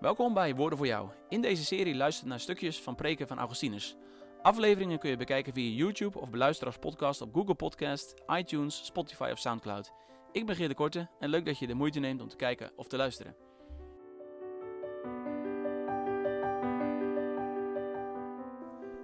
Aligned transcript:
Welkom 0.00 0.34
bij 0.34 0.54
Woorden 0.54 0.78
voor 0.78 0.86
Jou. 0.86 1.10
In 1.28 1.40
deze 1.40 1.64
serie 1.64 1.94
luister 1.94 2.24
je 2.24 2.30
naar 2.30 2.40
stukjes 2.40 2.82
van 2.82 2.94
preken 2.94 3.28
van 3.28 3.38
Augustinus. 3.38 3.96
Afleveringen 4.42 4.98
kun 4.98 5.10
je 5.10 5.16
bekijken 5.16 5.52
via 5.52 5.76
YouTube 5.76 6.18
of 6.18 6.30
beluisteren 6.30 6.72
als 6.72 6.82
podcast 6.82 7.20
op 7.20 7.34
Google 7.34 7.54
Podcast, 7.54 8.14
iTunes, 8.26 8.84
Spotify 8.84 9.28
of 9.32 9.38
Soundcloud. 9.38 9.92
Ik 10.32 10.46
ben 10.46 10.56
Geert 10.56 10.68
de 10.68 10.74
Korte 10.74 11.08
en 11.18 11.28
leuk 11.28 11.44
dat 11.44 11.58
je 11.58 11.66
de 11.66 11.74
moeite 11.74 11.98
neemt 11.98 12.20
om 12.20 12.28
te 12.28 12.36
kijken 12.36 12.70
of 12.76 12.86
te 12.88 12.96
luisteren. 12.96 13.36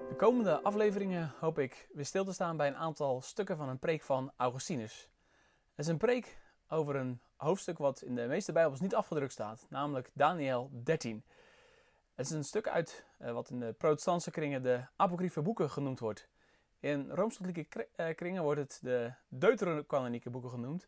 De 0.09 0.15
komende 0.17 0.63
afleveringen 0.63 1.35
hoop 1.41 1.59
ik 1.59 1.89
weer 1.93 2.07
stil 2.07 2.25
te 2.25 2.33
staan 2.33 2.57
bij 2.57 2.69
een 2.69 2.77
aantal 2.77 3.21
stukken 3.21 3.57
van 3.57 3.69
een 3.69 3.79
preek 3.79 4.03
van 4.03 4.33
Augustinus. 4.37 5.09
Het 5.75 5.85
is 5.85 5.87
een 5.87 5.99
preek 5.99 6.39
over 6.75 6.97
een 6.97 7.21
hoofdstuk 7.37 7.79
wat 7.79 8.03
in 8.03 8.14
de 8.14 8.27
meeste 8.27 8.53
Bijbels 8.53 8.81
niet 8.81 8.95
afgedrukt 8.95 9.32
staat, 9.32 9.67
namelijk 9.69 10.11
Daniel 10.13 10.71
13. 10.73 11.25
Het 12.15 12.27
is 12.27 12.32
een 12.32 12.45
stuk 12.45 12.69
uit 12.69 13.05
uh, 13.19 13.32
wat 13.32 13.51
in 13.51 13.61
de 13.61 13.73
protestantse 13.73 14.31
kringen 14.31 14.63
de 14.63 14.85
apocryfe 14.96 15.43
boeken 15.43 15.71
genoemd 15.71 15.99
wordt. 15.99 16.29
In 16.81 17.11
rooms-katholieke 17.11 17.89
uh, 17.96 18.15
kringen 18.15 18.43
wordt 18.43 18.61
het 18.61 18.79
de 18.82 19.13
deuterocanonieke 19.29 20.31
boeken 20.31 20.51
genoemd, 20.51 20.87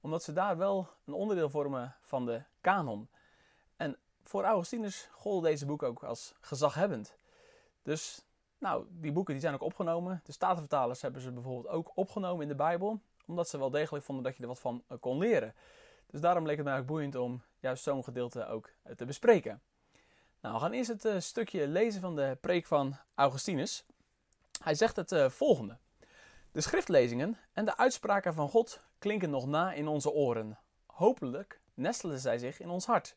omdat 0.00 0.22
ze 0.22 0.32
daar 0.32 0.56
wel 0.56 0.88
een 1.04 1.14
onderdeel 1.14 1.50
vormen 1.50 1.94
van 2.02 2.26
de 2.26 2.42
kanon. 2.60 3.08
En 3.76 3.96
voor 4.22 4.44
Augustinus 4.44 5.08
golden 5.12 5.50
deze 5.50 5.66
boeken 5.66 5.88
ook 5.88 6.04
als 6.04 6.34
gezaghebbend. 6.40 7.16
Dus 7.82 8.24
nou, 8.58 8.86
die 8.90 9.12
boeken 9.12 9.32
die 9.32 9.42
zijn 9.42 9.54
ook 9.54 9.62
opgenomen. 9.62 10.20
De 10.24 10.32
Statenvertalers 10.32 11.02
hebben 11.02 11.20
ze 11.20 11.32
bijvoorbeeld 11.32 11.74
ook 11.74 11.90
opgenomen 11.94 12.42
in 12.42 12.48
de 12.48 12.54
Bijbel, 12.54 13.00
omdat 13.26 13.48
ze 13.48 13.58
wel 13.58 13.70
degelijk 13.70 14.04
vonden 14.04 14.24
dat 14.24 14.36
je 14.36 14.42
er 14.42 14.48
wat 14.48 14.60
van 14.60 14.82
uh, 14.88 14.98
kon 15.00 15.18
leren. 15.18 15.54
Dus 16.06 16.20
daarom 16.20 16.46
leek 16.46 16.56
het 16.56 16.64
mij 16.64 16.78
ook 16.78 16.86
boeiend 16.86 17.14
om 17.14 17.42
juist 17.58 17.82
zo'n 17.82 18.04
gedeelte 18.04 18.46
ook 18.46 18.70
te 18.96 19.04
bespreken. 19.04 19.62
Nou, 20.40 20.54
we 20.54 20.60
gaan 20.60 20.72
eerst 20.72 20.90
het 20.90 21.04
uh, 21.04 21.18
stukje 21.18 21.68
lezen 21.68 22.00
van 22.00 22.16
de 22.16 22.38
preek 22.40 22.66
van 22.66 22.96
Augustinus. 23.14 23.84
Hij 24.62 24.74
zegt 24.74 24.96
het 24.96 25.32
volgende. 25.32 25.78
De 26.52 26.60
schriftlezingen 26.60 27.38
en 27.52 27.64
de 27.64 27.76
uitspraken 27.76 28.34
van 28.34 28.48
God 28.48 28.80
klinken 28.98 29.30
nog 29.30 29.46
na 29.46 29.72
in 29.72 29.88
onze 29.88 30.10
oren. 30.12 30.58
Hopelijk 30.86 31.60
nestelen 31.74 32.18
zij 32.18 32.38
zich 32.38 32.60
in 32.60 32.68
ons 32.68 32.86
hart. 32.86 33.16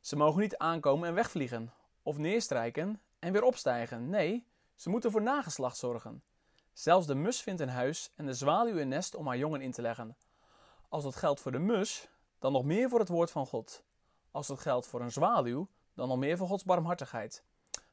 Ze 0.00 0.16
mogen 0.16 0.40
niet 0.40 0.56
aankomen 0.56 1.08
en 1.08 1.14
wegvliegen, 1.14 1.72
of 2.02 2.18
neerstrijken 2.18 3.00
en 3.18 3.32
weer 3.32 3.42
opstijgen. 3.42 4.08
Nee, 4.08 4.46
ze 4.74 4.90
moeten 4.90 5.10
voor 5.10 5.22
nageslacht 5.22 5.76
zorgen. 5.76 6.22
Zelfs 6.74 7.06
de 7.06 7.14
mus 7.14 7.40
vindt 7.40 7.60
een 7.60 7.68
huis 7.68 8.12
en 8.16 8.26
de 8.26 8.34
zwaluw 8.34 8.78
een 8.78 8.88
nest 8.88 9.14
om 9.14 9.26
haar 9.26 9.36
jongen 9.36 9.60
in 9.60 9.72
te 9.72 9.82
leggen. 9.82 10.16
Als 10.88 11.04
dat 11.04 11.16
geldt 11.16 11.40
voor 11.40 11.52
de 11.52 11.58
mus, 11.58 12.08
dan 12.38 12.52
nog 12.52 12.64
meer 12.64 12.88
voor 12.88 12.98
het 12.98 13.08
woord 13.08 13.30
van 13.30 13.46
God. 13.46 13.84
Als 14.30 14.46
dat 14.46 14.60
geldt 14.60 14.86
voor 14.86 15.00
een 15.00 15.12
zwaluw, 15.12 15.68
dan 15.94 16.08
nog 16.08 16.18
meer 16.18 16.36
voor 16.36 16.46
Gods 16.46 16.64
barmhartigheid. 16.64 17.44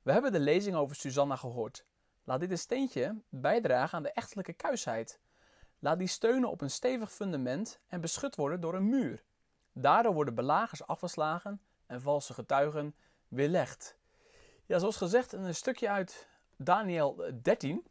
We 0.01 0.11
hebben 0.11 0.31
de 0.31 0.39
lezing 0.39 0.75
over 0.75 0.95
Susanna 0.95 1.35
gehoord. 1.35 1.85
Laat 2.23 2.39
dit 2.39 2.51
een 2.51 2.57
steentje 2.57 3.21
bijdragen 3.29 3.97
aan 3.97 4.03
de 4.03 4.11
echtelijke 4.11 4.53
kuisheid. 4.53 5.19
Laat 5.79 5.99
die 5.99 6.07
steunen 6.07 6.49
op 6.49 6.61
een 6.61 6.71
stevig 6.71 7.11
fundament 7.11 7.79
en 7.88 8.01
beschut 8.01 8.35
worden 8.35 8.61
door 8.61 8.73
een 8.73 8.89
muur. 8.89 9.23
Daardoor 9.73 10.13
worden 10.13 10.35
belagers 10.35 10.88
afgeslagen 10.88 11.61
en 11.85 12.01
valse 12.01 12.33
getuigen 12.33 12.95
weerlegd. 13.27 13.97
Ja, 14.66 14.79
zoals 14.79 14.97
gezegd, 14.97 15.31
een 15.31 15.55
stukje 15.55 15.89
uit 15.89 16.27
Daniel 16.55 17.23
13. 17.41 17.85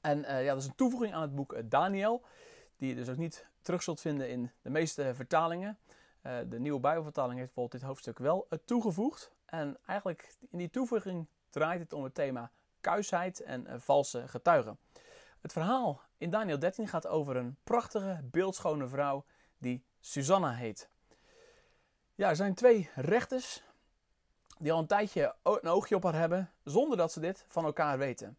En 0.00 0.18
uh, 0.18 0.44
ja, 0.44 0.52
dat 0.52 0.62
is 0.62 0.68
een 0.68 0.74
toevoeging 0.74 1.14
aan 1.14 1.22
het 1.22 1.34
boek 1.34 1.56
Daniel, 1.64 2.22
die 2.76 2.88
je 2.88 2.94
dus 2.94 3.08
ook 3.08 3.16
niet 3.16 3.46
terug 3.62 3.82
zult 3.82 4.00
vinden 4.00 4.28
in 4.28 4.50
de 4.62 4.70
meeste 4.70 5.14
vertalingen. 5.14 5.78
Uh, 6.22 6.38
de 6.48 6.60
nieuwe 6.60 6.80
Bijbelvertaling 6.80 7.38
heeft 7.38 7.54
bijvoorbeeld 7.54 7.80
dit 7.80 7.90
hoofdstuk 7.90 8.18
wel 8.18 8.48
toegevoegd. 8.64 9.32
En 9.46 9.78
eigenlijk 9.86 10.34
in 10.50 10.58
die 10.58 10.70
toevoeging 10.70 11.26
draait 11.50 11.80
het 11.80 11.92
om 11.92 12.04
het 12.04 12.14
thema 12.14 12.50
kuisheid 12.80 13.40
en 13.40 13.80
valse 13.80 14.28
getuigen. 14.28 14.78
Het 15.40 15.52
verhaal 15.52 16.00
in 16.18 16.30
Daniel 16.30 16.58
13 16.58 16.88
gaat 16.88 17.06
over 17.06 17.36
een 17.36 17.56
prachtige, 17.64 18.20
beeldschone 18.22 18.88
vrouw 18.88 19.24
die 19.58 19.84
Susanna 20.00 20.54
heet. 20.54 20.88
Ja, 22.14 22.28
er 22.28 22.36
zijn 22.36 22.54
twee 22.54 22.90
rechters 22.94 23.62
die 24.58 24.72
al 24.72 24.78
een 24.78 24.86
tijdje 24.86 25.34
een 25.42 25.68
oogje 25.68 25.96
op 25.96 26.02
haar 26.02 26.14
hebben, 26.14 26.50
zonder 26.64 26.96
dat 26.96 27.12
ze 27.12 27.20
dit 27.20 27.44
van 27.48 27.64
elkaar 27.64 27.98
weten. 27.98 28.36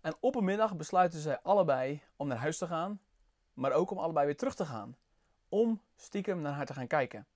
En 0.00 0.14
op 0.20 0.34
een 0.34 0.44
middag 0.44 0.76
besluiten 0.76 1.20
zij 1.20 1.40
allebei 1.42 2.02
om 2.16 2.28
naar 2.28 2.38
huis 2.38 2.58
te 2.58 2.66
gaan, 2.66 3.00
maar 3.54 3.72
ook 3.72 3.90
om 3.90 3.98
allebei 3.98 4.26
weer 4.26 4.36
terug 4.36 4.54
te 4.54 4.66
gaan 4.66 4.96
om 5.50 5.82
stiekem 5.96 6.40
naar 6.40 6.52
haar 6.52 6.66
te 6.66 6.74
gaan 6.74 6.86
kijken. 6.86 7.26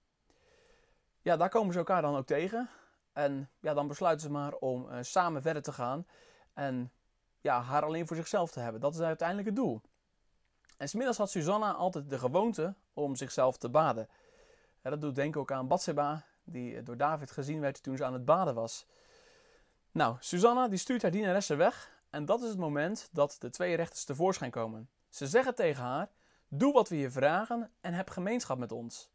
Ja, 1.21 1.37
daar 1.37 1.49
komen 1.49 1.73
ze 1.73 1.79
elkaar 1.79 2.03
dan 2.03 2.17
ook 2.17 2.27
tegen. 2.27 2.69
En 3.13 3.51
ja, 3.61 3.75
dan 3.75 3.89
besluiten 3.89 4.27
ze 4.27 4.33
maar 4.33 4.55
om 4.55 4.89
uh, 4.91 4.99
samen 5.01 5.43
verder 5.43 5.63
te 5.63 5.73
gaan. 5.73 6.07
En 6.53 6.93
ja, 7.41 7.61
haar 7.63 7.85
alleen 7.85 8.07
voor 8.07 8.17
zichzelf 8.17 8.51
te 8.51 8.61
hebben. 8.61 8.81
Dat 8.81 8.95
is 8.95 9.01
uiteindelijk 9.01 9.49
het 9.49 9.57
doel. 9.57 9.81
En 10.77 10.89
smiddags 10.89 11.19
had 11.19 11.31
Susanna 11.31 11.73
altijd 11.73 12.11
de 12.11 12.19
gewoonte 12.19 12.75
om 12.93 13.17
zichzelf 13.17 13.57
te 13.57 13.69
baden. 13.69 14.09
Dat 14.83 15.01
doet 15.01 15.15
denken 15.15 15.41
ook 15.41 15.53
aan 15.53 15.69
Batseba, 15.69 16.25
die 16.45 16.83
door 16.83 16.97
David 16.97 17.31
gezien 17.31 17.61
werd 17.61 17.83
toen 17.83 17.97
ze 17.97 18.05
aan 18.05 18.13
het 18.13 18.25
baden 18.25 18.55
was. 18.55 18.87
Nou, 19.91 20.17
Susanna 20.21 20.69
die 20.69 20.79
stuurt 20.79 21.03
haar 21.03 21.11
dienaressen 21.11 21.57
weg. 21.57 21.94
En 22.15 22.25
dat 22.25 22.43
is 22.43 22.49
het 22.49 22.59
moment 22.59 23.09
dat 23.13 23.37
de 23.39 23.51
twee 23.51 23.77
rechters 23.77 24.05
tevoorschijn 24.05 24.51
komen. 24.51 24.89
Ze 25.09 25.27
zeggen 25.27 25.55
tegen 25.55 25.83
haar: 25.83 26.11
Doe 26.49 26.73
wat 26.73 26.89
we 26.89 26.99
je 26.99 27.11
vragen 27.11 27.71
en 27.81 27.95
heb 27.95 28.11
gemeenschap 28.11 28.59
met 28.59 28.73
ons. 28.73 29.11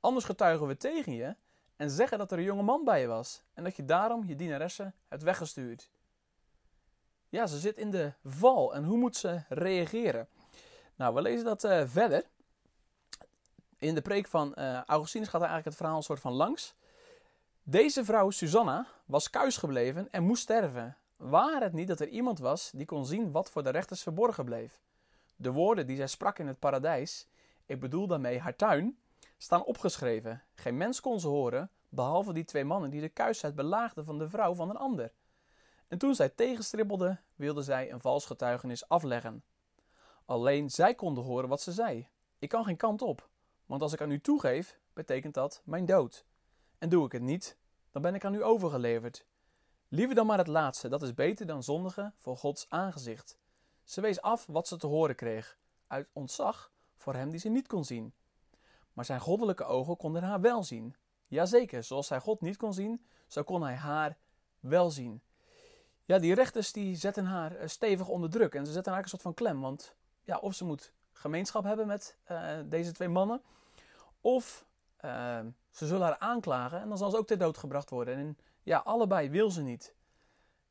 Anders 0.00 0.24
getuigen 0.24 0.66
we 0.66 0.76
tegen 0.76 1.12
je 1.12 1.36
en 1.76 1.90
zeggen 1.90 2.18
dat 2.18 2.32
er 2.32 2.38
een 2.38 2.44
jonge 2.44 2.62
man 2.62 2.84
bij 2.84 3.00
je 3.00 3.06
was 3.06 3.42
en 3.54 3.64
dat 3.64 3.76
je 3.76 3.84
daarom 3.84 4.24
je 4.24 4.36
dienaresse 4.36 4.92
hebt 5.08 5.22
weggestuurd. 5.22 5.90
Ja, 7.28 7.46
ze 7.46 7.58
zit 7.58 7.76
in 7.76 7.90
de 7.90 8.12
val 8.24 8.74
en 8.74 8.84
hoe 8.84 8.98
moet 8.98 9.16
ze 9.16 9.42
reageren? 9.48 10.28
Nou, 10.96 11.14
we 11.14 11.22
lezen 11.22 11.44
dat 11.44 11.64
uh, 11.64 11.82
verder. 11.86 12.24
In 13.78 13.94
de 13.94 14.02
preek 14.02 14.26
van 14.26 14.54
uh, 14.58 14.82
Augustinus 14.82 15.28
gaat 15.28 15.40
eigenlijk 15.40 15.68
het 15.68 15.76
verhaal 15.76 15.96
een 15.96 16.02
soort 16.02 16.20
van 16.20 16.32
langs. 16.32 16.74
Deze 17.62 18.04
vrouw, 18.04 18.30
Susanna, 18.30 18.86
was 19.04 19.30
kuis 19.30 19.56
gebleven 19.56 20.12
en 20.12 20.22
moest 20.22 20.42
sterven. 20.42 20.96
Waar 21.22 21.62
het 21.62 21.72
niet 21.72 21.88
dat 21.88 22.00
er 22.00 22.08
iemand 22.08 22.38
was 22.38 22.70
die 22.70 22.86
kon 22.86 23.06
zien 23.06 23.32
wat 23.32 23.50
voor 23.50 23.62
de 23.62 23.70
rechters 23.70 24.02
verborgen 24.02 24.44
bleef. 24.44 24.80
De 25.36 25.52
woorden 25.52 25.86
die 25.86 25.96
zij 25.96 26.06
sprak 26.06 26.38
in 26.38 26.46
het 26.46 26.58
paradijs, 26.58 27.28
ik 27.66 27.80
bedoel 27.80 28.06
daarmee 28.06 28.38
haar 28.38 28.56
tuin, 28.56 28.98
staan 29.36 29.64
opgeschreven. 29.64 30.42
Geen 30.54 30.76
mens 30.76 31.00
kon 31.00 31.20
ze 31.20 31.28
horen, 31.28 31.70
behalve 31.88 32.32
die 32.32 32.44
twee 32.44 32.64
mannen 32.64 32.90
die 32.90 33.00
de 33.00 33.08
kuisheid 33.08 33.54
belaagden 33.54 34.04
van 34.04 34.18
de 34.18 34.28
vrouw 34.28 34.54
van 34.54 34.70
een 34.70 34.76
ander. 34.76 35.12
En 35.88 35.98
toen 35.98 36.14
zij 36.14 36.28
tegenstribbelden, 36.28 37.20
wilde 37.34 37.62
zij 37.62 37.92
een 37.92 38.00
vals 38.00 38.26
getuigenis 38.26 38.88
afleggen. 38.88 39.44
Alleen 40.24 40.70
zij 40.70 40.94
konden 40.94 41.24
horen 41.24 41.48
wat 41.48 41.60
ze 41.60 41.72
zei. 41.72 42.08
Ik 42.38 42.48
kan 42.48 42.64
geen 42.64 42.76
kant 42.76 43.02
op, 43.02 43.28
want 43.66 43.82
als 43.82 43.92
ik 43.92 44.00
aan 44.00 44.10
u 44.10 44.20
toegeef, 44.20 44.78
betekent 44.92 45.34
dat 45.34 45.62
mijn 45.64 45.86
dood. 45.86 46.24
En 46.78 46.88
doe 46.88 47.06
ik 47.06 47.12
het 47.12 47.22
niet, 47.22 47.56
dan 47.90 48.02
ben 48.02 48.14
ik 48.14 48.24
aan 48.24 48.34
u 48.34 48.44
overgeleverd. 48.44 49.26
Liever 49.94 50.14
dan 50.14 50.26
maar 50.26 50.38
het 50.38 50.46
laatste, 50.46 50.88
dat 50.88 51.02
is 51.02 51.14
beter 51.14 51.46
dan 51.46 51.62
zondigen 51.62 52.14
voor 52.16 52.36
Gods 52.36 52.66
aangezicht. 52.68 53.36
Ze 53.84 54.00
wees 54.00 54.20
af 54.20 54.46
wat 54.46 54.68
ze 54.68 54.76
te 54.76 54.86
horen 54.86 55.14
kreeg, 55.14 55.58
uit 55.86 56.08
ontzag 56.12 56.72
voor 56.96 57.14
hem 57.14 57.30
die 57.30 57.40
ze 57.40 57.48
niet 57.48 57.66
kon 57.66 57.84
zien. 57.84 58.14
Maar 58.92 59.04
zijn 59.04 59.20
goddelijke 59.20 59.64
ogen 59.64 59.96
konden 59.96 60.22
haar 60.22 60.40
wel 60.40 60.64
zien. 60.64 60.96
Jazeker, 61.26 61.84
zoals 61.84 62.08
hij 62.08 62.20
God 62.20 62.40
niet 62.40 62.56
kon 62.56 62.74
zien, 62.74 63.04
zo 63.26 63.42
kon 63.42 63.62
hij 63.62 63.74
haar 63.74 64.16
wel 64.60 64.90
zien. 64.90 65.22
Ja, 66.04 66.18
die 66.18 66.34
rechters 66.34 66.72
die 66.72 66.96
zetten 66.96 67.24
haar 67.24 67.56
eh, 67.56 67.68
stevig 67.68 68.08
onder 68.08 68.30
druk 68.30 68.54
en 68.54 68.66
ze 68.66 68.72
zetten 68.72 68.92
haar 68.92 69.02
een 69.02 69.08
soort 69.08 69.22
van 69.22 69.34
klem. 69.34 69.60
Want 69.60 69.94
ja, 70.22 70.38
of 70.38 70.54
ze 70.54 70.64
moet 70.64 70.92
gemeenschap 71.12 71.64
hebben 71.64 71.86
met 71.86 72.16
uh, 72.30 72.58
deze 72.64 72.92
twee 72.92 73.08
mannen, 73.08 73.42
of 74.20 74.66
uh, 75.04 75.38
ze 75.70 75.86
zullen 75.86 76.06
haar 76.06 76.18
aanklagen 76.18 76.80
en 76.80 76.88
dan 76.88 76.98
zal 76.98 77.10
ze 77.10 77.16
ook 77.16 77.26
ter 77.26 77.38
dood 77.38 77.58
gebracht 77.58 77.90
worden. 77.90 78.16
En 78.16 78.38
ja, 78.62 78.78
allebei 78.78 79.30
wil 79.30 79.50
ze 79.50 79.62
niet. 79.62 79.94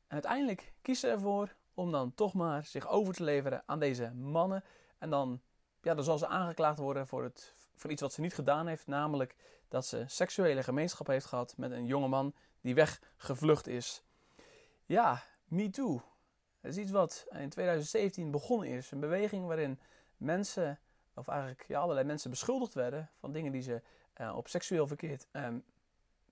En 0.08 0.14
uiteindelijk 0.14 0.74
kiest 0.82 1.00
ze 1.00 1.08
ervoor 1.08 1.56
om 1.74 1.92
dan 1.92 2.14
toch 2.14 2.34
maar 2.34 2.66
zich 2.66 2.90
over 2.90 3.14
te 3.14 3.24
leveren 3.24 3.64
aan 3.66 3.80
deze 3.80 4.12
mannen. 4.14 4.64
En 4.98 5.10
dan, 5.10 5.42
ja, 5.82 5.94
dan 5.94 6.04
zal 6.04 6.18
ze 6.18 6.28
aangeklaagd 6.28 6.80
worden 6.80 7.08
voor, 7.08 7.24
het, 7.24 7.54
voor 7.76 7.92
iets 7.92 8.02
wat 8.02 8.14
ze 8.14 8.22
niet 8.22 8.34
gedaan 8.34 8.68
heeft. 8.68 8.88
Namelijk 8.88 9.36
dat 9.68 9.86
ze 9.86 10.04
seksuele 10.08 10.64
gemeenschap 10.64 11.08
heeft 11.08 11.26
gehad 11.26 11.54
met 11.58 11.72
een 11.72 11.86
jongeman 11.86 12.34
die 12.62 12.76
weggevlucht 12.76 13.68
is. 13.68 14.04
Ja, 14.86 15.24
Me 15.48 15.70
Too. 15.70 16.02
Is 16.62 16.78
iets 16.78 16.92
wat 16.92 17.26
in 17.30 17.50
2017 17.50 18.32
begonnen 18.32 18.68
is. 18.68 18.92
Een 18.92 19.00
beweging 19.00 19.46
waarin 19.46 19.80
mensen, 20.18 20.80
of 21.14 21.28
eigenlijk 21.28 21.66
ja, 21.68 21.80
allerlei 21.80 22.08
mensen 22.08 22.30
beschuldigd 22.30 22.74
werden 22.74 23.10
van 23.20 23.32
dingen 23.32 23.52
die 23.52 23.62
ze 23.62 23.82
uh, 24.22 24.36
op 24.36 24.48
seksueel 24.48 24.88
verkeerd, 24.88 25.28
uh, 25.32 25.48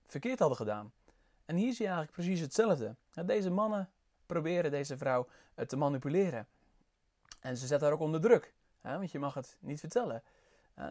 verkeerd 0.06 0.38
hadden 0.38 0.56
gedaan. 0.56 0.92
En 1.44 1.56
hier 1.56 1.72
zie 1.72 1.84
je 1.84 1.90
eigenlijk 1.90 2.12
precies 2.12 2.40
hetzelfde. 2.40 2.94
Deze 3.24 3.50
mannen 3.50 3.90
proberen 4.26 4.70
deze 4.70 4.96
vrouw 4.96 5.28
eh, 5.54 5.66
te 5.66 5.76
manipuleren. 5.76 6.46
En 7.40 7.56
ze 7.56 7.66
zet 7.66 7.80
haar 7.80 7.92
ook 7.92 8.00
onder 8.00 8.20
druk, 8.20 8.54
hè, 8.80 8.98
want 8.98 9.10
je 9.10 9.18
mag 9.18 9.34
het 9.34 9.56
niet 9.60 9.80
vertellen. 9.80 10.22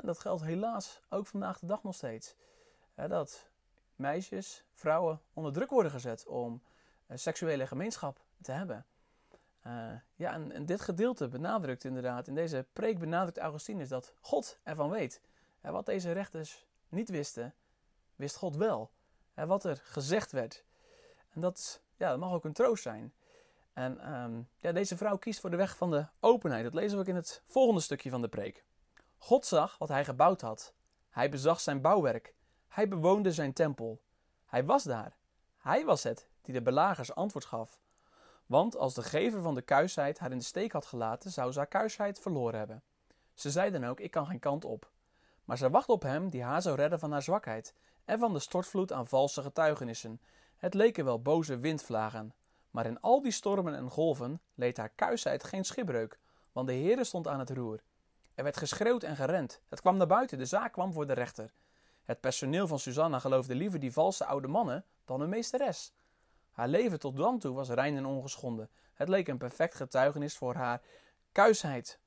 dat 0.02 0.20
geldt 0.20 0.44
helaas 0.44 1.02
ook 1.10 1.28
vandaag 1.28 1.60
de 1.60 1.66
dag 1.66 1.84
nog 1.84 1.96
steeds. 1.96 2.36
dat 2.96 3.50
meisjes, 3.96 4.64
vrouwen 4.74 5.22
onder 5.34 5.54
druk 5.54 5.70
worden 5.70 5.92
gezet 5.92 6.26
om 6.26 6.62
uh, 7.08 7.18
seksuele 7.18 7.68
gemeenschap 7.68 8.20
te 8.42 8.52
hebben. 8.52 8.86
Ja, 10.16 10.34
en, 10.34 10.52
en, 10.52 10.66
dit 10.66 10.82
gedeelte 10.82 11.28
benadrukt 11.28 11.84
inderdaad, 11.84 12.28
in 12.28 12.36
deze 12.36 12.66
preek 12.74 13.00
benadrukt 13.00 13.38
Augustinus 13.38 13.90
dat 13.90 14.14
God 14.22 14.60
ervan 14.64 14.90
weet. 14.90 15.22
Wat 15.62 15.86
deze 15.86 16.12
rechters 16.12 16.66
niet 16.90 17.10
wisten, 17.10 17.54
wist 18.16 18.36
God 18.36 18.56
wel. 18.56 18.92
En 19.34 19.48
wat 19.48 19.64
er 19.64 19.82
gezegd 19.84 20.32
werd. 20.32 20.64
En 21.30 21.42
dat, 21.42 21.82
ja, 21.96 22.10
dat 22.10 22.20
mag 22.20 22.32
ook 22.32 22.46
een 22.46 22.54
troost 22.54 22.84
zijn. 22.84 23.14
En 23.74 24.14
um, 24.14 24.50
ja, 24.58 24.72
deze 24.72 24.98
vrouw 24.98 25.18
kiest 25.18 25.40
voor 25.40 25.50
de 25.50 25.56
weg 25.56 25.78
van 25.78 25.92
de 25.92 26.06
openheid. 26.20 26.64
Dat 26.64 26.74
lezen 26.74 26.96
we 26.96 27.02
ook 27.04 27.10
in 27.10 27.16
het 27.16 27.42
volgende 27.46 27.82
stukje 27.82 28.10
van 28.10 28.22
de 28.22 28.28
preek. 28.28 28.64
God 29.18 29.46
zag 29.46 29.78
wat 29.78 29.90
hij 29.90 30.06
gebouwd 30.06 30.42
had. 30.42 30.74
Hij 31.10 31.30
bezag 31.30 31.60
zijn 31.60 31.82
bouwwerk. 31.82 32.34
Hij 32.68 32.88
bewoonde 32.88 33.32
zijn 33.32 33.54
tempel. 33.54 34.02
Hij 34.46 34.66
was 34.66 34.84
daar. 34.84 35.18
Hij 35.58 35.86
was 35.86 36.04
het 36.04 36.28
die 36.42 36.54
de 36.54 36.62
belagers 36.62 37.16
antwoord 37.16 37.46
gaf. 37.46 37.80
Want 38.46 38.78
als 38.78 38.94
de 38.94 39.04
gever 39.04 39.42
van 39.42 39.56
de 39.56 39.62
kuisheid 39.62 40.20
haar 40.20 40.32
in 40.32 40.38
de 40.38 40.44
steek 40.44 40.72
had 40.72 40.86
gelaten, 40.86 41.32
zou 41.32 41.52
ze 41.52 41.58
haar 41.58 41.68
kuisheid 41.68 42.20
verloren 42.20 42.60
hebben. 42.60 42.84
Ze 43.34 43.52
zei 43.52 43.72
dan 43.72 43.86
ook: 43.86 44.00
Ik 44.00 44.12
kan 44.12 44.28
geen 44.28 44.40
kant 44.40 44.66
op. 44.66 44.92
Maar 45.50 45.58
ze 45.58 45.70
wacht 45.70 45.90
op 45.90 46.02
hem 46.02 46.30
die 46.30 46.44
haar 46.44 46.62
zou 46.62 46.76
redden 46.76 47.00
van 47.00 47.12
haar 47.12 47.22
zwakheid 47.22 47.74
en 48.06 48.20
van 48.20 48.34
de 48.34 48.40
stortvloed 48.40 48.92
aan 48.92 49.08
valse 49.08 49.42
getuigenissen. 49.42 50.22
Het 50.58 50.74
leken 50.74 51.06
wel 51.06 51.22
boze 51.22 51.58
windvlagen. 51.58 52.34
Maar 52.72 52.86
in 52.86 53.02
al 53.02 53.22
die 53.22 53.32
stormen 53.32 53.76
en 53.76 53.90
golven 53.90 54.42
leed 54.56 54.78
haar 54.78 54.90
kuisheid 54.90 55.44
geen 55.44 55.66
schipbreuk, 55.66 56.20
want 56.52 56.68
de 56.68 56.74
Heere 56.74 57.04
stond 57.04 57.28
aan 57.28 57.40
het 57.40 57.50
roer. 57.50 57.80
Er 58.36 58.44
werd 58.44 58.58
geschreeuwd 58.58 59.04
en 59.04 59.16
gerend. 59.16 59.62
Het 59.70 59.82
kwam 59.82 59.98
naar 59.98 60.08
buiten, 60.08 60.38
de 60.38 60.46
zaak 60.46 60.74
kwam 60.74 60.94
voor 60.94 61.08
de 61.08 61.14
rechter. 61.14 61.54
Het 62.04 62.20
personeel 62.20 62.68
van 62.68 62.80
Susanna 62.80 63.20
geloofde 63.20 63.56
liever 63.56 63.80
die 63.80 63.94
valse 63.94 64.26
oude 64.26 64.48
mannen 64.48 64.86
dan 65.06 65.20
hun 65.20 65.30
meesteres. 65.30 65.94
Haar 66.52 66.68
leven 66.68 67.00
tot 67.00 67.18
dan 67.18 67.40
toe 67.40 67.56
was 67.56 67.70
rein 67.70 67.98
en 67.98 68.06
ongeschonden. 68.06 68.70
Het 68.94 69.10
leek 69.10 69.28
een 69.28 69.38
perfect 69.38 69.76
getuigenis 69.76 70.38
voor 70.38 70.56
haar 70.56 70.82
kuisheid. 71.32 72.00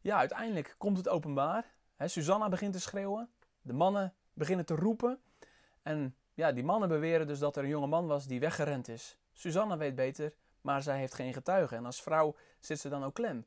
Ja, 0.00 0.16
uiteindelijk 0.16 0.74
komt 0.78 0.96
het 0.96 1.08
openbaar. 1.08 1.72
Susanna 2.08 2.48
begint 2.48 2.72
te 2.72 2.80
schreeuwen. 2.80 3.30
De 3.62 3.72
mannen 3.72 4.14
beginnen 4.32 4.66
te 4.66 4.74
roepen. 4.74 5.20
En 5.82 6.16
ja, 6.34 6.52
die 6.52 6.64
mannen 6.64 6.88
beweren 6.88 7.26
dus 7.26 7.38
dat 7.38 7.56
er 7.56 7.62
een 7.62 7.68
jonge 7.68 7.86
man 7.86 8.06
was 8.06 8.26
die 8.26 8.40
weggerend 8.40 8.88
is. 8.88 9.18
Susanna 9.32 9.76
weet 9.76 9.94
beter, 9.94 10.34
maar 10.60 10.82
zij 10.82 10.98
heeft 10.98 11.14
geen 11.14 11.32
getuigen. 11.32 11.76
En 11.76 11.86
als 11.86 12.02
vrouw 12.02 12.36
zit 12.60 12.80
ze 12.80 12.88
dan 12.88 13.04
ook 13.04 13.14
klem. 13.14 13.46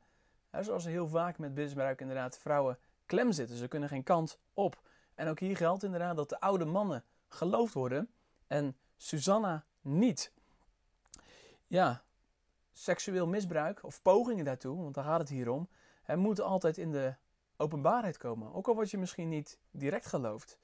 He, 0.50 0.64
zoals 0.64 0.86
heel 0.86 1.08
vaak 1.08 1.38
met 1.38 1.54
misbruik 1.54 2.02
inderdaad 2.02 2.38
vrouwen 2.38 2.78
klem 3.06 3.32
zitten. 3.32 3.58
Ze 3.58 3.68
kunnen 3.68 3.90
geen 3.90 4.04
kant 4.04 4.40
op. 4.54 4.82
En 5.16 5.28
ook 5.28 5.40
hier 5.40 5.58
geldt 5.58 5.84
inderdaad 5.84 6.16
dat 6.16 6.30
de 6.30 6.40
oude 6.40 6.66
mannen 6.66 7.04
geloofd 7.28 7.74
worden 7.74 8.10
en 8.48 8.78
Susanna 8.98 9.66
niet. 9.82 10.32
Ja, 11.68 12.04
seksueel 12.74 13.28
misbruik 13.28 13.84
of 13.84 14.02
pogingen 14.02 14.46
daartoe, 14.46 14.82
want 14.82 14.96
daar 14.96 15.04
gaat 15.04 15.20
het 15.20 15.30
hier 15.30 15.50
om, 15.50 15.70
hè, 16.04 16.16
moeten 16.16 16.46
altijd 16.46 16.78
in 16.78 16.92
de 16.92 17.16
openbaarheid 17.58 18.18
komen. 18.18 18.54
Ook 18.54 18.68
al 18.68 18.76
word 18.76 18.92
je 18.92 18.98
misschien 18.98 19.30
niet 19.30 19.60
direct 19.72 20.06
geloofd 20.06 20.58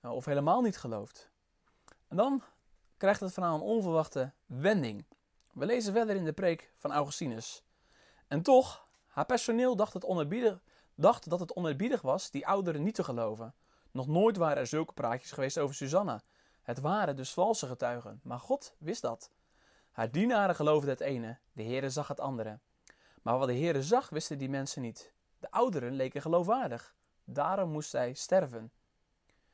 eh, 0.00 0.10
of 0.10 0.24
helemaal 0.24 0.60
niet 0.60 0.78
geloofd. 0.78 1.30
En 2.08 2.16
dan 2.16 2.42
krijgt 2.96 3.20
het 3.20 3.32
verhaal 3.32 3.54
een 3.54 3.60
onverwachte 3.60 4.32
wending. 4.46 5.04
We 5.52 5.66
lezen 5.66 5.92
verder 5.92 6.16
in 6.16 6.24
de 6.24 6.32
preek 6.32 6.72
van 6.76 6.92
Augustinus. 6.92 7.64
En 8.26 8.42
toch, 8.42 8.88
haar 9.06 9.26
personeel 9.26 9.76
dacht, 9.76 9.92
het 9.92 10.04
dacht 10.94 11.30
dat 11.30 11.40
het 11.40 11.54
onerbiedig 11.54 12.00
was 12.00 12.30
die 12.30 12.46
ouderen 12.46 12.82
niet 12.82 12.94
te 12.94 13.04
geloven. 13.04 13.54
Nog 13.90 14.06
nooit 14.06 14.36
waren 14.36 14.56
er 14.56 14.66
zulke 14.66 14.92
praatjes 14.92 15.32
geweest 15.32 15.58
over 15.58 15.74
Susanna. 15.74 16.22
Het 16.62 16.80
waren 16.80 17.16
dus 17.16 17.32
valse 17.32 17.66
getuigen, 17.66 18.20
maar 18.22 18.38
God 18.40 18.74
wist 18.78 19.02
dat. 19.02 19.30
Haar 19.92 20.10
dienaren 20.10 20.54
geloofden 20.54 20.90
het 20.90 21.00
ene, 21.00 21.38
de 21.52 21.62
Heere 21.62 21.90
zag 21.90 22.08
het 22.08 22.20
andere. 22.20 22.58
Maar 23.22 23.38
wat 23.38 23.48
de 23.48 23.54
Heere 23.54 23.82
zag, 23.82 24.08
wisten 24.08 24.38
die 24.38 24.48
mensen 24.48 24.82
niet. 24.82 25.14
De 25.38 25.50
ouderen 25.50 25.92
leken 25.92 26.22
geloofwaardig. 26.22 26.94
Daarom 27.24 27.70
moest 27.70 27.90
zij 27.90 28.14
sterven. 28.14 28.72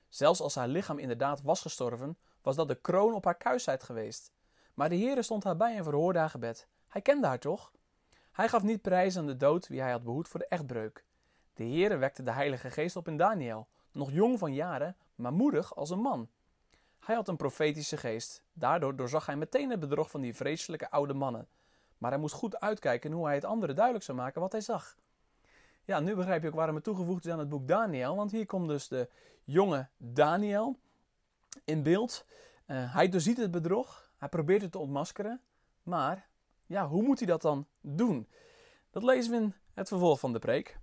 Zelfs 0.08 0.40
als 0.40 0.54
haar 0.54 0.68
lichaam 0.68 0.98
inderdaad 0.98 1.42
was 1.42 1.60
gestorven, 1.60 2.18
was 2.42 2.56
dat 2.56 2.68
de 2.68 2.80
kroon 2.80 3.14
op 3.14 3.24
haar 3.24 3.36
kuisheid 3.36 3.82
geweest. 3.82 4.32
Maar 4.74 4.88
de 4.88 4.96
Heere 4.96 5.22
stond 5.22 5.44
haar 5.44 5.56
bij 5.56 5.76
en 5.76 5.84
verhoorde 5.84 6.18
haar 6.18 6.30
gebed. 6.30 6.68
Hij 6.88 7.00
kende 7.00 7.26
haar 7.26 7.38
toch? 7.38 7.72
Hij 8.32 8.48
gaf 8.48 8.62
niet 8.62 8.82
prijs 8.82 9.16
aan 9.16 9.26
de 9.26 9.36
dood 9.36 9.68
wie 9.68 9.80
hij 9.80 9.90
had 9.90 10.02
behoed 10.02 10.28
voor 10.28 10.40
de 10.40 10.46
echtbreuk. 10.46 11.04
De 11.54 11.64
Heere 11.64 11.96
wekte 11.96 12.22
de 12.22 12.30
Heilige 12.30 12.70
Geest 12.70 12.96
op 12.96 13.08
in 13.08 13.16
Daniel, 13.16 13.68
nog 13.92 14.10
jong 14.10 14.38
van 14.38 14.54
jaren, 14.54 14.96
maar 15.14 15.32
moedig 15.32 15.76
als 15.76 15.90
een 15.90 16.00
man. 16.00 16.28
Hij 17.00 17.14
had 17.14 17.28
een 17.28 17.36
profetische 17.36 17.96
geest. 17.96 18.42
Daardoor 18.52 18.96
doorzag 18.96 19.26
hij 19.26 19.36
meteen 19.36 19.70
het 19.70 19.80
bedrog 19.80 20.10
van 20.10 20.20
die 20.20 20.34
vreselijke 20.34 20.90
oude 20.90 21.14
mannen. 21.14 21.48
Maar 21.98 22.10
hij 22.10 22.20
moest 22.20 22.34
goed 22.34 22.60
uitkijken 22.60 23.12
hoe 23.12 23.26
hij 23.26 23.34
het 23.34 23.44
anderen 23.44 23.74
duidelijk 23.74 24.04
zou 24.04 24.18
maken 24.18 24.40
wat 24.40 24.52
hij 24.52 24.60
zag. 24.60 24.96
Ja, 25.84 26.00
nu 26.00 26.14
begrijp 26.14 26.42
je 26.42 26.48
ook 26.48 26.54
waarom 26.54 26.74
het 26.74 26.84
toegevoegd 26.84 27.24
is 27.26 27.32
aan 27.32 27.38
het 27.38 27.48
boek 27.48 27.68
Daniel. 27.68 28.16
Want 28.16 28.30
hier 28.30 28.46
komt 28.46 28.68
dus 28.68 28.88
de 28.88 29.08
jonge 29.44 29.88
Daniel 29.96 30.78
in 31.64 31.82
beeld. 31.82 32.24
Uh, 32.66 32.94
hij 32.94 33.08
doorziet 33.08 33.36
het 33.36 33.50
bedrog. 33.50 34.12
Hij 34.16 34.28
probeert 34.28 34.62
het 34.62 34.72
te 34.72 34.78
ontmaskeren. 34.78 35.40
Maar 35.82 36.28
ja, 36.66 36.88
hoe 36.88 37.02
moet 37.02 37.18
hij 37.18 37.26
dat 37.26 37.42
dan 37.42 37.66
doen? 37.80 38.28
Dat 38.90 39.02
lezen 39.02 39.30
we 39.30 39.36
in 39.36 39.54
het 39.72 39.88
vervolg 39.88 40.20
van 40.20 40.32
de 40.32 40.38
preek. 40.38 40.78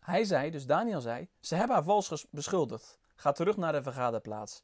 Hij 0.00 0.24
zei, 0.24 0.50
dus 0.50 0.66
Daniel 0.66 1.00
zei, 1.00 1.28
ze 1.40 1.54
hebben 1.54 1.76
haar 1.76 1.84
vals 1.84 2.26
beschuldigd. 2.30 2.98
Ga 3.14 3.32
terug 3.32 3.56
naar 3.56 3.72
de 3.72 3.82
vergaderplaats. 3.82 4.62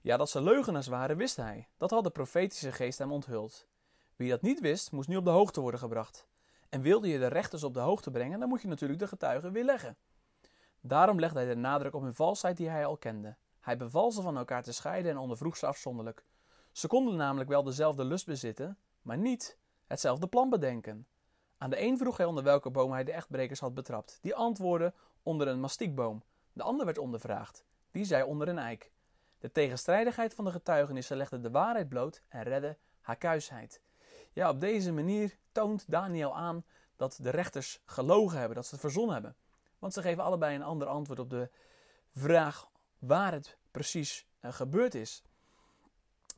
Ja, 0.00 0.16
dat 0.16 0.30
ze 0.30 0.42
leugenaars 0.42 0.86
waren, 0.86 1.16
wist 1.16 1.36
hij. 1.36 1.68
Dat 1.76 1.90
had 1.90 2.04
de 2.04 2.10
profetische 2.10 2.72
geest 2.72 2.98
hem 2.98 3.12
onthuld. 3.12 3.66
Wie 4.16 4.30
dat 4.30 4.42
niet 4.42 4.60
wist, 4.60 4.92
moest 4.92 5.08
nu 5.08 5.16
op 5.16 5.24
de 5.24 5.30
hoogte 5.30 5.60
worden 5.60 5.80
gebracht. 5.80 6.26
En 6.74 6.80
wilde 6.80 7.08
je 7.08 7.18
de 7.18 7.26
rechters 7.26 7.64
op 7.64 7.74
de 7.74 7.80
hoogte 7.80 8.10
brengen, 8.10 8.40
dan 8.40 8.48
moet 8.48 8.62
je 8.62 8.68
natuurlijk 8.68 9.00
de 9.00 9.08
getuigen 9.08 9.52
weerleggen. 9.52 9.96
Daarom 10.80 11.20
legde 11.20 11.38
hij 11.38 11.48
de 11.48 11.54
nadruk 11.54 11.94
op 11.94 12.02
hun 12.02 12.14
valsheid 12.14 12.56
die 12.56 12.68
hij 12.68 12.86
al 12.86 12.96
kende. 12.96 13.36
Hij 13.60 13.76
beval 13.76 14.12
ze 14.12 14.22
van 14.22 14.36
elkaar 14.36 14.62
te 14.62 14.72
scheiden 14.72 15.10
en 15.10 15.18
ondervroeg 15.18 15.56
ze 15.56 15.66
afzonderlijk. 15.66 16.24
Ze 16.72 16.86
konden 16.86 17.16
namelijk 17.16 17.48
wel 17.48 17.62
dezelfde 17.62 18.04
lust 18.04 18.26
bezitten, 18.26 18.78
maar 19.02 19.18
niet 19.18 19.58
hetzelfde 19.86 20.26
plan 20.26 20.50
bedenken. 20.50 21.06
Aan 21.58 21.70
de 21.70 21.80
een 21.80 21.98
vroeg 21.98 22.16
hij 22.16 22.26
onder 22.26 22.44
welke 22.44 22.70
boom 22.70 22.92
hij 22.92 23.04
de 23.04 23.12
echtbrekers 23.12 23.60
had 23.60 23.74
betrapt. 23.74 24.18
Die 24.20 24.34
antwoordde 24.34 24.92
onder 25.22 25.48
een 25.48 25.60
mastiekboom. 25.60 26.22
De 26.52 26.62
ander 26.62 26.84
werd 26.84 26.98
ondervraagd. 26.98 27.64
Die 27.90 28.04
zei 28.04 28.22
onder 28.22 28.48
een 28.48 28.58
eik. 28.58 28.92
De 29.38 29.52
tegenstrijdigheid 29.52 30.34
van 30.34 30.44
de 30.44 30.50
getuigenissen 30.50 31.16
legde 31.16 31.40
de 31.40 31.50
waarheid 31.50 31.88
bloot 31.88 32.20
en 32.28 32.42
redde 32.42 32.76
haar 33.00 33.16
kuisheid. 33.16 33.80
Ja, 34.34 34.48
op 34.48 34.60
deze 34.60 34.92
manier 34.92 35.36
toont 35.52 35.84
Daniel 35.88 36.36
aan 36.36 36.64
dat 36.96 37.18
de 37.20 37.30
rechters 37.30 37.80
gelogen 37.84 38.38
hebben, 38.38 38.56
dat 38.56 38.66
ze 38.66 38.70
het 38.70 38.80
verzonnen 38.80 39.14
hebben. 39.14 39.36
Want 39.78 39.92
ze 39.92 40.02
geven 40.02 40.24
allebei 40.24 40.54
een 40.54 40.62
ander 40.62 40.88
antwoord 40.88 41.18
op 41.18 41.30
de 41.30 41.50
vraag 42.10 42.68
waar 42.98 43.32
het 43.32 43.56
precies 43.70 44.26
uh, 44.40 44.52
gebeurd 44.52 44.94
is. 44.94 45.22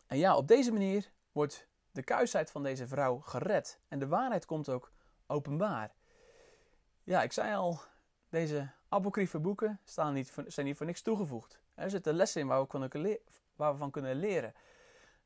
En 0.06 0.18
ja, 0.18 0.36
op 0.36 0.48
deze 0.48 0.72
manier 0.72 1.10
wordt 1.32 1.66
de 1.90 2.02
kuisheid 2.02 2.50
van 2.50 2.62
deze 2.62 2.86
vrouw 2.86 3.18
gered. 3.18 3.80
En 3.88 3.98
de 3.98 4.06
waarheid 4.06 4.46
komt 4.46 4.68
ook 4.68 4.92
openbaar. 5.26 5.94
Ja, 7.04 7.22
ik 7.22 7.32
zei 7.32 7.54
al, 7.54 7.80
deze 8.28 8.70
apocryfe 8.88 9.38
boeken 9.38 9.80
staan 9.84 10.14
niet 10.14 10.34
zijn 10.46 10.66
niet 10.66 10.76
voor 10.76 10.86
niks 10.86 11.02
toegevoegd. 11.02 11.60
Er 11.74 11.90
zitten 11.90 12.14
lessen 12.14 12.40
in 12.40 12.46
waar 12.46 13.72
we 13.72 13.78
van 13.78 13.90
kunnen 13.90 14.16
leren. 14.16 14.54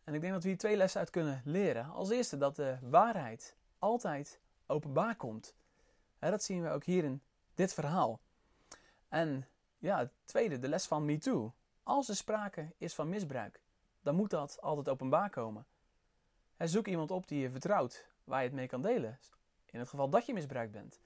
En 0.05 0.15
ik 0.15 0.21
denk 0.21 0.33
dat 0.33 0.43
we 0.43 0.49
hier 0.49 0.59
twee 0.59 0.77
lessen 0.77 1.01
uit 1.01 1.11
kunnen 1.11 1.43
leren. 1.45 1.91
Als 1.91 2.11
eerste 2.11 2.37
dat 2.37 2.57
de 2.57 2.79
waarheid 2.81 3.57
altijd 3.79 4.41
openbaar 4.67 5.17
komt. 5.17 5.55
dat 6.19 6.43
zien 6.43 6.63
we 6.63 6.71
ook 6.71 6.85
hier 6.85 7.05
in 7.05 7.23
dit 7.55 7.75
verhaal. 7.75 8.21
En 9.09 9.47
ja, 9.79 9.99
het 9.99 10.11
tweede, 10.25 10.59
de 10.59 10.69
les 10.69 10.87
van 10.87 11.05
MeToo. 11.05 11.53
Als 11.83 12.09
er 12.09 12.17
sprake 12.17 12.73
is 12.79 12.95
van 12.95 13.09
misbruik, 13.09 13.61
dan 14.03 14.15
moet 14.15 14.31
dat 14.31 14.61
altijd 14.61 14.89
openbaar 14.89 15.31
komen. 15.31 15.67
zoek 16.59 16.87
iemand 16.87 17.11
op 17.11 17.29
die 17.29 17.41
je 17.41 17.51
vertrouwt, 17.51 18.07
waar 18.25 18.41
je 18.41 18.47
het 18.47 18.57
mee 18.57 18.67
kan 18.67 18.83
delen. 18.83 19.19
In 19.67 19.79
het 19.79 19.89
geval 19.89 20.09
dat 20.11 20.27
je 20.27 20.33
misbruikt 20.33 20.73
bent. 20.73 21.01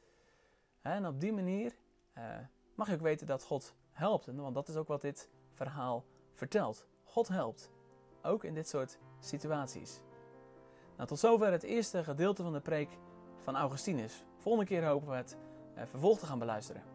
En 0.81 1.07
op 1.07 1.21
die 1.21 1.33
manier 1.33 1.75
uh, 2.19 2.37
mag 2.75 2.89
je 2.89 2.95
ook 2.95 3.01
weten 3.01 3.27
dat 3.27 3.45
God 3.45 3.75
helpt. 3.93 4.27
Want 4.27 4.55
dat 4.55 4.69
is 4.69 4.77
ook 4.77 4.89
wat 4.89 5.01
dit 5.01 5.29
verhaal 5.53 6.05
vertelt. 6.33 6.87
God 7.05 7.29
helpt. 7.29 7.71
Ook 8.27 8.45
in 8.45 8.55
dit 8.55 8.69
soort 8.69 8.99
situaties. 9.21 10.01
Nou, 10.97 11.09
tot 11.09 11.19
zover 11.19 11.53
het 11.53 11.63
eerste 11.63 12.05
gedeelte 12.05 12.43
van 12.43 12.53
de 12.53 12.61
preek 12.61 12.99
van 13.39 13.57
Augustinus. 13.57 14.25
Volgende 14.39 14.67
keer 14.67 14.87
hopen 14.87 15.09
we 15.09 15.17
het 15.17 15.37
uh, 15.77 15.83
vervolg 15.87 16.19
te 16.19 16.27
gaan 16.27 16.39
beluisteren. 16.39 16.94